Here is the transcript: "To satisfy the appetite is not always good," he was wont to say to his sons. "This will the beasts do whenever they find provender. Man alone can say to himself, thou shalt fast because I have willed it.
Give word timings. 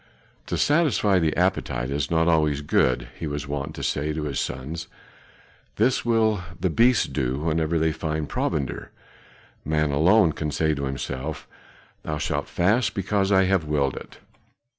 "To 0.47 0.57
satisfy 0.57 1.19
the 1.19 1.37
appetite 1.37 1.91
is 1.91 2.09
not 2.09 2.27
always 2.27 2.61
good," 2.61 3.07
he 3.19 3.27
was 3.27 3.47
wont 3.47 3.75
to 3.75 3.83
say 3.83 4.13
to 4.13 4.23
his 4.23 4.39
sons. 4.39 4.87
"This 5.75 6.03
will 6.03 6.41
the 6.59 6.71
beasts 6.71 7.05
do 7.05 7.37
whenever 7.37 7.77
they 7.77 7.91
find 7.91 8.27
provender. 8.27 8.89
Man 9.63 9.91
alone 9.91 10.31
can 10.31 10.49
say 10.49 10.73
to 10.73 10.85
himself, 10.85 11.47
thou 12.01 12.17
shalt 12.17 12.47
fast 12.47 12.95
because 12.95 13.31
I 13.31 13.43
have 13.43 13.65
willed 13.65 13.95
it. 13.95 14.17